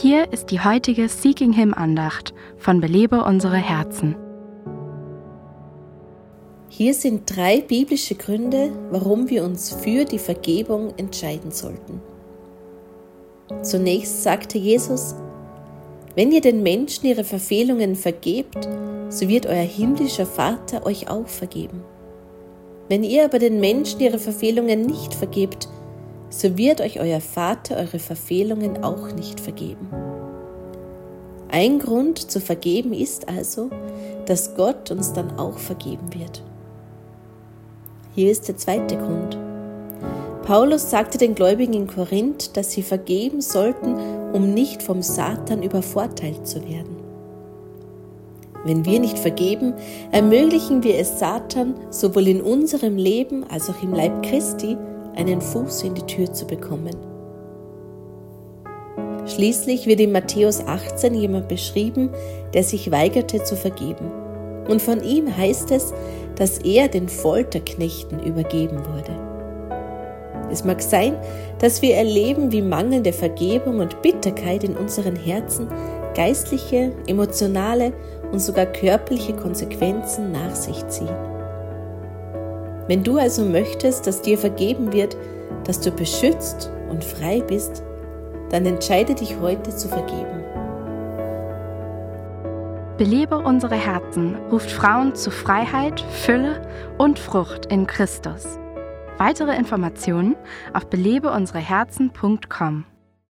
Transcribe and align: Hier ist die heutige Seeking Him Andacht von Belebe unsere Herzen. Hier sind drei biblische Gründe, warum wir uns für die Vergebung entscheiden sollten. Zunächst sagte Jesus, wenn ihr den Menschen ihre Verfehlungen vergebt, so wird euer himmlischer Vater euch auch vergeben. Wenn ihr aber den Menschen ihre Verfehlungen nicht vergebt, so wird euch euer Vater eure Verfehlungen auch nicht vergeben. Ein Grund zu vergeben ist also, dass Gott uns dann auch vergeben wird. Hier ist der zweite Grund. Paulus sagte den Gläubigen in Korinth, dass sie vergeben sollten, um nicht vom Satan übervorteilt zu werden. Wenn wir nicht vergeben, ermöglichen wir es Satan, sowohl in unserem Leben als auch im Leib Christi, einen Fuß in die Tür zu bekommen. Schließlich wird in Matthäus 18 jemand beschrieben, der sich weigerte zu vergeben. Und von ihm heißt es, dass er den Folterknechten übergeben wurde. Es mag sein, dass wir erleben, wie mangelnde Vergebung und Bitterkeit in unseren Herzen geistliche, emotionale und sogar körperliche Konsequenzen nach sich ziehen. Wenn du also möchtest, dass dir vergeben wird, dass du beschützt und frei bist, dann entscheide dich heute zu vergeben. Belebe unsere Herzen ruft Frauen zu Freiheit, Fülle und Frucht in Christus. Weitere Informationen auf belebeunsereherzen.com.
Hier 0.00 0.32
ist 0.32 0.52
die 0.52 0.60
heutige 0.60 1.08
Seeking 1.08 1.52
Him 1.52 1.74
Andacht 1.74 2.32
von 2.56 2.80
Belebe 2.80 3.24
unsere 3.24 3.56
Herzen. 3.56 4.14
Hier 6.68 6.94
sind 6.94 7.22
drei 7.34 7.62
biblische 7.62 8.14
Gründe, 8.14 8.70
warum 8.92 9.28
wir 9.28 9.42
uns 9.42 9.72
für 9.72 10.04
die 10.04 10.20
Vergebung 10.20 10.92
entscheiden 10.98 11.50
sollten. 11.50 12.00
Zunächst 13.62 14.22
sagte 14.22 14.56
Jesus, 14.56 15.16
wenn 16.14 16.30
ihr 16.30 16.42
den 16.42 16.62
Menschen 16.62 17.06
ihre 17.06 17.24
Verfehlungen 17.24 17.96
vergebt, 17.96 18.68
so 19.08 19.28
wird 19.28 19.46
euer 19.46 19.64
himmlischer 19.64 20.26
Vater 20.26 20.86
euch 20.86 21.10
auch 21.10 21.26
vergeben. 21.26 21.82
Wenn 22.88 23.02
ihr 23.02 23.24
aber 23.24 23.40
den 23.40 23.58
Menschen 23.58 23.98
ihre 23.98 24.20
Verfehlungen 24.20 24.82
nicht 24.82 25.12
vergebt, 25.12 25.68
so 26.38 26.56
wird 26.56 26.80
euch 26.80 27.00
euer 27.00 27.20
Vater 27.20 27.76
eure 27.76 27.98
Verfehlungen 27.98 28.84
auch 28.84 29.12
nicht 29.12 29.40
vergeben. 29.40 29.88
Ein 31.48 31.80
Grund 31.80 32.30
zu 32.30 32.40
vergeben 32.40 32.92
ist 32.92 33.28
also, 33.28 33.70
dass 34.26 34.54
Gott 34.54 34.92
uns 34.92 35.12
dann 35.12 35.36
auch 35.36 35.58
vergeben 35.58 36.14
wird. 36.14 36.44
Hier 38.14 38.30
ist 38.30 38.46
der 38.46 38.56
zweite 38.56 38.96
Grund. 38.96 39.36
Paulus 40.44 40.90
sagte 40.90 41.18
den 41.18 41.34
Gläubigen 41.34 41.72
in 41.72 41.86
Korinth, 41.88 42.56
dass 42.56 42.70
sie 42.70 42.82
vergeben 42.82 43.40
sollten, 43.40 43.96
um 44.32 44.54
nicht 44.54 44.80
vom 44.80 45.02
Satan 45.02 45.64
übervorteilt 45.64 46.46
zu 46.46 46.62
werden. 46.62 46.98
Wenn 48.64 48.84
wir 48.84 49.00
nicht 49.00 49.18
vergeben, 49.18 49.74
ermöglichen 50.12 50.84
wir 50.84 50.98
es 50.98 51.18
Satan, 51.18 51.74
sowohl 51.90 52.28
in 52.28 52.40
unserem 52.40 52.96
Leben 52.96 53.44
als 53.50 53.68
auch 53.68 53.82
im 53.82 53.92
Leib 53.92 54.22
Christi, 54.22 54.76
einen 55.18 55.40
Fuß 55.40 55.82
in 55.82 55.94
die 55.94 56.06
Tür 56.06 56.32
zu 56.32 56.46
bekommen. 56.46 56.96
Schließlich 59.26 59.86
wird 59.86 60.00
in 60.00 60.12
Matthäus 60.12 60.66
18 60.66 61.14
jemand 61.14 61.48
beschrieben, 61.48 62.10
der 62.54 62.62
sich 62.62 62.90
weigerte 62.90 63.42
zu 63.42 63.56
vergeben. 63.56 64.10
Und 64.68 64.80
von 64.80 65.02
ihm 65.02 65.36
heißt 65.36 65.70
es, 65.70 65.92
dass 66.36 66.58
er 66.58 66.88
den 66.88 67.08
Folterknechten 67.08 68.22
übergeben 68.22 68.78
wurde. 68.78 69.28
Es 70.50 70.64
mag 70.64 70.80
sein, 70.80 71.14
dass 71.58 71.82
wir 71.82 71.96
erleben, 71.96 72.52
wie 72.52 72.62
mangelnde 72.62 73.12
Vergebung 73.12 73.80
und 73.80 74.00
Bitterkeit 74.00 74.64
in 74.64 74.76
unseren 74.76 75.16
Herzen 75.16 75.68
geistliche, 76.14 76.92
emotionale 77.06 77.92
und 78.32 78.40
sogar 78.40 78.66
körperliche 78.66 79.34
Konsequenzen 79.34 80.32
nach 80.32 80.54
sich 80.54 80.86
ziehen. 80.88 81.37
Wenn 82.88 83.04
du 83.04 83.18
also 83.18 83.44
möchtest, 83.44 84.06
dass 84.06 84.22
dir 84.22 84.38
vergeben 84.38 84.92
wird, 84.92 85.16
dass 85.64 85.80
du 85.80 85.90
beschützt 85.90 86.72
und 86.88 87.04
frei 87.04 87.42
bist, 87.46 87.82
dann 88.50 88.64
entscheide 88.64 89.14
dich 89.14 89.38
heute 89.40 89.76
zu 89.76 89.88
vergeben. 89.88 90.42
Belebe 92.96 93.38
unsere 93.38 93.76
Herzen 93.76 94.36
ruft 94.50 94.70
Frauen 94.70 95.14
zu 95.14 95.30
Freiheit, 95.30 96.00
Fülle 96.00 96.66
und 96.96 97.18
Frucht 97.18 97.66
in 97.66 97.86
Christus. 97.86 98.58
Weitere 99.18 99.54
Informationen 99.56 100.34
auf 100.72 100.86
belebeunsereherzen.com. 100.86 102.84